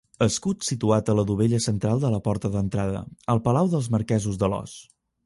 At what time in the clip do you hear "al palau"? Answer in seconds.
3.35-3.71